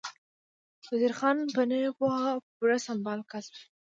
وزیر 0.89 1.13
خان 1.19 1.37
په 1.55 1.61
نوې 1.71 1.89
پوهه 1.97 2.29
پوره 2.55 2.77
سمبال 2.87 3.19
کس 3.31 3.45
و. 3.51 3.55